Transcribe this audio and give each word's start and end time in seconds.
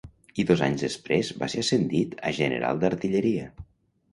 I 0.43 0.45
dos 0.51 0.61
anys 0.67 0.85
després 0.85 1.29
va 1.43 1.49
ser 1.55 1.61
ascendit 1.65 2.17
a 2.31 2.33
General 2.39 2.81
d'Artilleria. 2.85 3.45